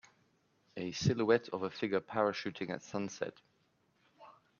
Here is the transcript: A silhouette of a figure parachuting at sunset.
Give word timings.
A 0.77 0.91
silhouette 0.93 1.49
of 1.49 1.61
a 1.61 1.69
figure 1.69 2.01
parachuting 2.01 2.71
at 2.71 2.81
sunset. 2.81 3.39